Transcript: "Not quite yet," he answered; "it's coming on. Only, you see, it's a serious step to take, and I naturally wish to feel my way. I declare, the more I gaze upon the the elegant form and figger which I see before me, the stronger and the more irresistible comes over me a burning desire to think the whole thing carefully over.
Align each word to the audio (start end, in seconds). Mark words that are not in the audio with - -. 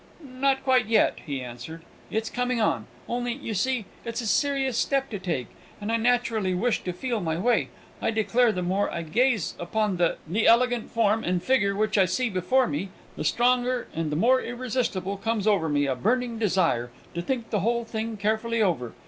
"Not 0.25 0.63
quite 0.63 0.87
yet," 0.87 1.19
he 1.27 1.41
answered; 1.43 1.83
"it's 2.09 2.31
coming 2.31 2.59
on. 2.59 2.87
Only, 3.07 3.33
you 3.33 3.53
see, 3.53 3.85
it's 4.03 4.19
a 4.19 4.25
serious 4.25 4.75
step 4.75 5.11
to 5.11 5.19
take, 5.19 5.45
and 5.79 5.91
I 5.91 5.97
naturally 5.97 6.55
wish 6.55 6.83
to 6.85 6.91
feel 6.91 7.21
my 7.21 7.37
way. 7.37 7.69
I 8.01 8.09
declare, 8.09 8.51
the 8.51 8.63
more 8.63 8.91
I 8.91 9.03
gaze 9.03 9.53
upon 9.59 9.97
the 9.97 10.17
the 10.27 10.47
elegant 10.47 10.89
form 10.89 11.23
and 11.23 11.43
figger 11.43 11.75
which 11.75 11.99
I 11.99 12.05
see 12.05 12.31
before 12.31 12.65
me, 12.65 12.89
the 13.15 13.23
stronger 13.23 13.87
and 13.93 14.11
the 14.11 14.15
more 14.15 14.41
irresistible 14.41 15.17
comes 15.17 15.45
over 15.45 15.69
me 15.69 15.85
a 15.85 15.93
burning 15.95 16.39
desire 16.39 16.89
to 17.13 17.21
think 17.21 17.51
the 17.51 17.59
whole 17.59 17.85
thing 17.85 18.17
carefully 18.17 18.59
over. 18.59 18.93